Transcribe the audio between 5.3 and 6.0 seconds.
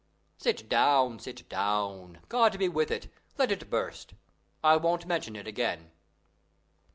it again."